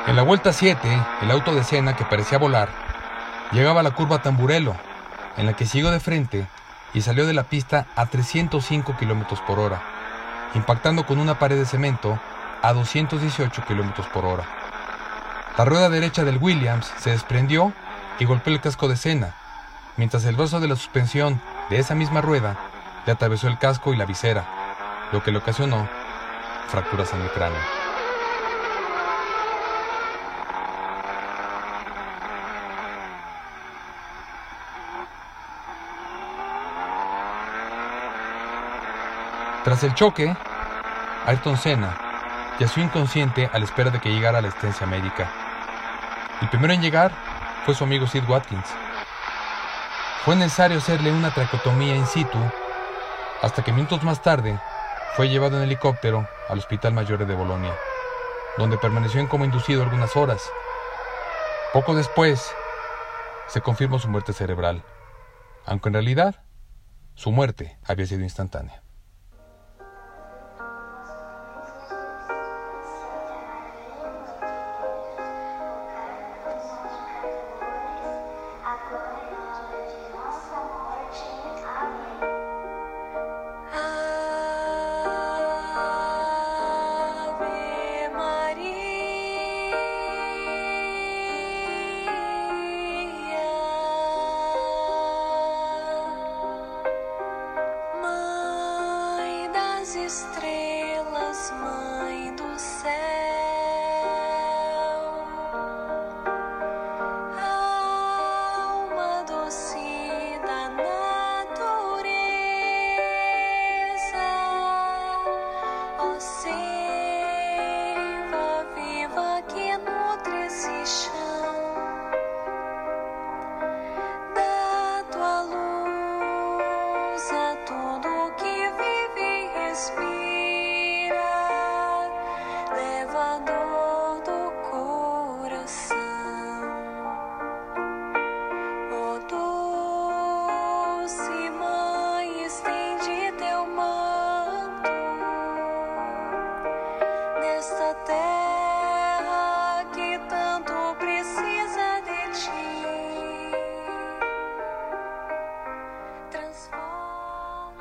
[0.09, 0.81] En la vuelta 7,
[1.23, 2.69] el auto de Senna, que parecía volar,
[3.53, 4.75] llegaba a la curva Tamburello,
[5.37, 6.49] en la que siguió de frente
[6.97, 9.83] y salió de la pista a 305 km por hora,
[10.55, 12.19] impactando con una pared de cemento
[12.63, 14.45] a 218 km por hora.
[15.59, 17.75] La rueda derecha del Williams se desprendió
[18.19, 19.35] y golpeó el casco de Senna,
[19.99, 21.39] mientras el brazo de la suspensión
[21.69, 22.57] de esa misma rueda
[23.05, 24.47] le atravesó el casco y la visera,
[25.13, 25.87] lo que le ocasionó
[26.69, 27.76] fracturas en el cráneo.
[39.67, 40.33] Tras el choque,
[41.27, 41.99] Ayrton Senna
[42.61, 45.29] yació inconsciente a la espera de que llegara la asistencia médica.
[46.41, 47.11] El primero en llegar
[47.65, 48.65] fue su amigo Sid Watkins.
[50.25, 52.39] Fue necesario hacerle una tracotomía in situ
[53.43, 54.57] hasta que minutos más tarde
[55.17, 57.75] fue llevado en helicóptero al Hospital Mayor de Bolonia,
[58.59, 60.49] donde permaneció en coma inducido algunas horas.
[61.73, 62.55] Poco después
[63.49, 64.85] se confirmó su muerte cerebral,
[65.65, 66.45] aunque en realidad
[67.17, 68.86] su muerte había sido instantánea.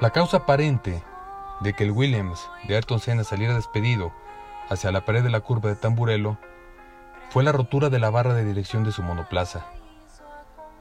[0.01, 1.01] La causa aparente
[1.61, 4.11] de que el Williams de Ayrton Senna saliera despedido
[4.69, 6.37] hacia la pared de la curva de Tamburello
[7.29, 9.65] fue la rotura de la barra de dirección de su monoplaza.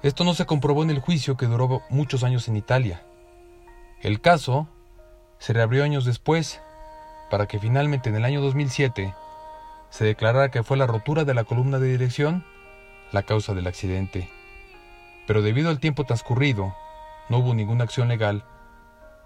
[0.03, 3.05] Esto no se comprobó en el juicio que duró muchos años en Italia.
[4.01, 4.67] El caso
[5.39, 6.61] se reabrió años después
[7.31, 9.15] para que finalmente en el año 2007
[9.91, 12.45] se declarara que fue la rotura de la columna de dirección
[13.13, 14.29] la causa del accidente.
[15.29, 16.75] Pero debido al tiempo transcurrido,
[17.29, 18.45] no hubo ninguna acción legal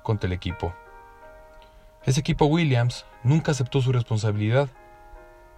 [0.02, 0.74] contra el equipo.
[2.04, 4.68] Ese equipo Williams nunca aceptó su responsabilidad.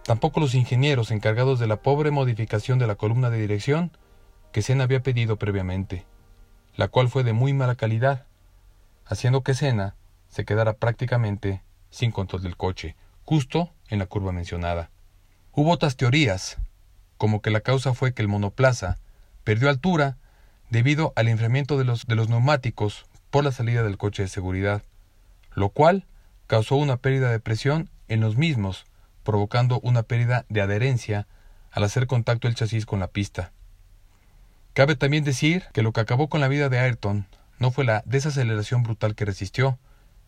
[0.03, 3.91] Tampoco los ingenieros encargados de la pobre modificación de la columna de dirección
[4.51, 6.05] que Senna había pedido previamente,
[6.75, 8.25] la cual fue de muy mala calidad,
[9.05, 9.95] haciendo que Senna
[10.27, 14.89] se quedara prácticamente sin control del coche, justo en la curva mencionada.
[15.53, 16.57] Hubo otras teorías,
[17.17, 18.97] como que la causa fue que el monoplaza
[19.43, 20.17] perdió altura
[20.69, 24.83] debido al enfriamiento de los, de los neumáticos por la salida del coche de seguridad,
[25.55, 26.05] lo cual
[26.47, 28.85] causó una pérdida de presión en los mismos,
[29.23, 31.27] provocando una pérdida de adherencia
[31.71, 33.51] al hacer contacto el chasis con la pista.
[34.73, 37.25] Cabe también decir que lo que acabó con la vida de Ayrton
[37.57, 39.79] no fue la desaceleración brutal que resistió,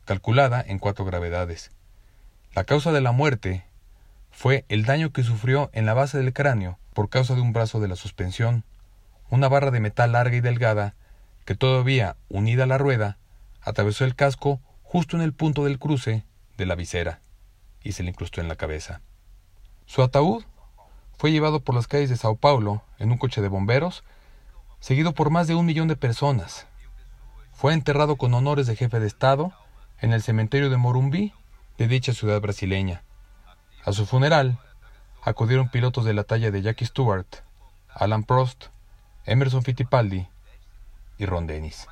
[0.06, 1.72] calculada en cuatro gravedades.
[2.56, 3.66] La causa de la muerte
[4.32, 7.80] fue el daño que sufrió en la base del cráneo por causa de un brazo
[7.80, 8.64] de la suspensión,
[9.30, 10.96] una barra de metal larga y delgada
[11.46, 13.18] que todavía, unida a la rueda,
[13.62, 16.26] atravesó el casco justo en el punto del cruce
[16.58, 17.22] de la visera
[17.82, 19.02] y se le incrustó en la cabeza.
[19.86, 20.44] Su ataúd
[21.18, 24.04] fue llevado por las calles de Sao Paulo en un coche de bomberos,
[24.80, 26.68] seguido por más de un millón de personas.
[27.52, 29.54] Fue enterrado con honores de jefe de Estado
[30.00, 31.34] en el cementerio de Morumbi
[31.78, 33.04] de dicha ciudad brasileña.
[33.86, 34.60] A su funeral
[35.22, 37.28] acudieron pilotos de la talla de Jackie Stewart,
[37.90, 38.66] Alan Prost,
[39.26, 40.28] Emerson Fittipaldi
[41.24, 41.88] y Ron Dennis.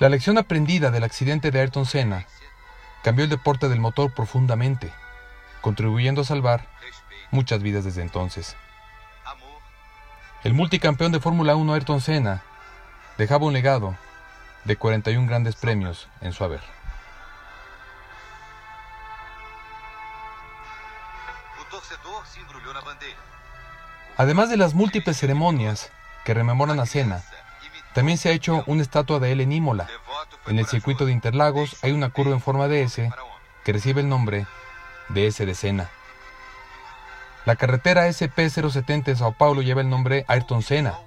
[0.00, 2.26] La lección aprendida del accidente de Ayrton Senna
[3.04, 4.92] cambió el deporte del motor profundamente,
[5.60, 6.66] contribuyendo a salvar
[7.30, 8.56] muchas vidas desde entonces.
[10.42, 12.42] El multicampeón de Fórmula 1 Ayrton Senna
[13.16, 13.96] dejaba un legado
[14.64, 16.60] de 41 grandes premios en su haber.
[24.16, 25.90] Además de las múltiples ceremonias
[26.24, 27.22] que rememoran a Senna,
[27.94, 29.88] también se ha hecho una estatua de él en Imola.
[30.46, 33.10] En el circuito de Interlagos hay una curva en forma de S
[33.64, 34.46] que recibe el nombre
[35.08, 35.90] de S de Senna.
[37.44, 40.98] La carretera SP070 de Sao Paulo lleva el nombre Ayrton Senna,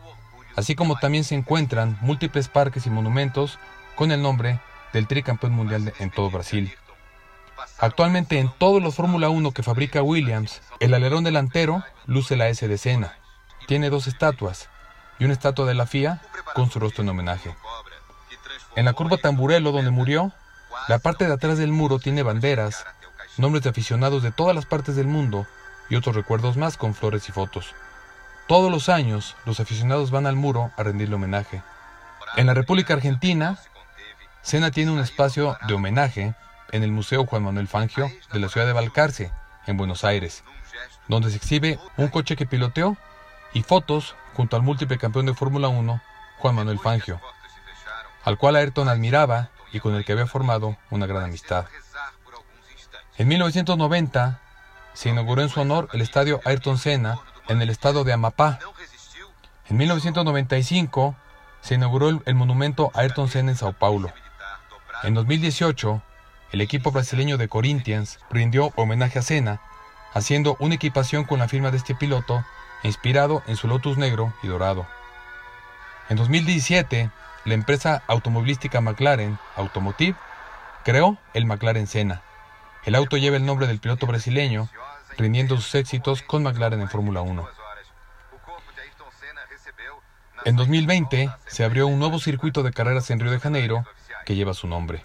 [0.55, 3.57] así como también se encuentran múltiples parques y monumentos
[3.95, 4.59] con el nombre
[4.93, 6.75] del tricampeón mundial en todo Brasil.
[7.79, 12.67] Actualmente en todos los Fórmula 1 que fabrica Williams, el alerón delantero luce la S
[12.67, 13.17] de Senna.
[13.67, 14.67] Tiene dos estatuas
[15.19, 16.21] y una estatua de la FIA
[16.55, 17.55] con su rostro en homenaje.
[18.75, 20.31] En la curva Tamburello donde murió,
[20.87, 22.83] la parte de atrás del muro tiene banderas,
[23.37, 25.45] nombres de aficionados de todas las partes del mundo
[25.89, 27.75] y otros recuerdos más con flores y fotos.
[28.47, 31.61] Todos los años, los aficionados van al muro a rendirle homenaje.
[32.37, 33.59] En la República Argentina,
[34.41, 36.33] Senna tiene un espacio de homenaje
[36.71, 39.31] en el Museo Juan Manuel Fangio de la ciudad de Balcarce,
[39.65, 40.43] en Buenos Aires,
[41.07, 42.97] donde se exhibe un coche que piloteó
[43.53, 46.01] y fotos junto al múltiple campeón de Fórmula 1,
[46.39, 47.19] Juan Manuel Fangio,
[48.23, 51.65] al cual Ayrton admiraba y con el que había formado una gran amistad.
[53.17, 54.39] En 1990
[54.93, 58.59] se inauguró en su honor el estadio Ayrton Senna en el estado de Amapá.
[59.69, 61.15] En 1995
[61.61, 64.11] se inauguró el, monumento Ayrton Senna en Sao Paulo.
[65.03, 66.01] En 2018
[66.51, 69.61] el equipo brasileño de Corinthians rindió homenaje a Senna,
[70.13, 72.43] haciendo una equipación con la firma de este piloto,
[72.83, 74.87] inspirado en su Lotus negro y dorado.
[76.09, 77.09] En 2017,
[77.45, 80.15] la empresa automovilística McLaren Automotive
[80.83, 82.21] creó el McLaren Senna.
[82.85, 84.69] El auto lleva el nombre del piloto brasileño,
[85.17, 87.47] rindiendo sus éxitos con McLaren en Fórmula 1.
[90.45, 93.83] En 2020 se abrió un nuevo circuito de carreras en Río de Janeiro
[94.25, 95.03] que lleva su nombre.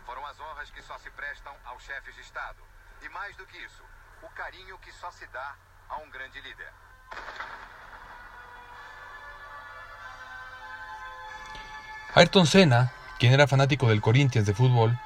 [12.15, 14.99] Ayrton Senna, quien era fanático del Corinthians de fútbol,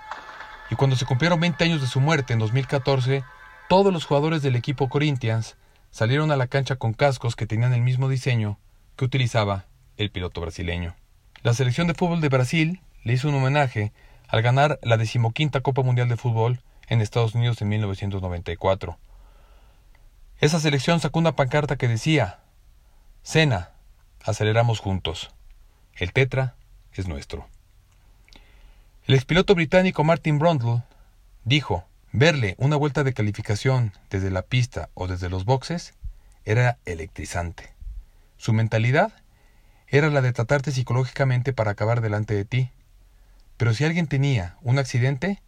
[0.70, 3.22] y cuando se cumplieron 20 años de su muerte en 2014,
[3.68, 5.56] todos los jugadores del equipo Corinthians
[5.92, 8.58] salieron a la cancha con cascos que tenían el mismo diseño
[8.96, 10.96] que utilizaba el piloto brasileño.
[11.44, 13.92] La selección de fútbol de Brasil le hizo un homenaje
[14.26, 18.98] al ganar la decimoquinta Copa Mundial de Fútbol en Estados Unidos en 1994.
[20.40, 22.40] Esa selección sacó una pancarta que decía,
[23.22, 23.70] Cena,
[24.24, 25.30] aceleramos juntos.
[25.94, 26.56] El Tetra
[27.00, 27.48] es nuestro.
[29.06, 30.82] El expiloto británico Martin Brundle
[31.44, 35.94] dijo, verle una vuelta de calificación desde la pista o desde los boxes
[36.44, 37.72] era electrizante.
[38.36, 39.12] Su mentalidad
[39.88, 42.70] era la de tratarte psicológicamente para acabar delante de ti.
[43.56, 45.40] Pero si alguien tenía un accidente,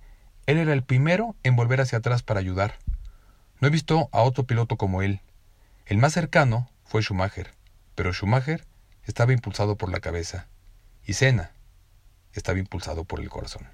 [0.47, 2.79] él era el primero en volver hacia atrás para ayudar.
[3.61, 5.21] No he visto a otro piloto como él.
[5.87, 7.51] El más cercano fue Schumacher,
[7.95, 8.65] pero Schumacher
[9.05, 10.47] estaba impulsado por la cabeza
[11.09, 11.53] y Senna
[12.35, 13.67] estaba impulsado por el corazón.